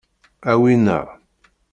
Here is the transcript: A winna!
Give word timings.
A 0.51 0.53
winna! 0.61 0.99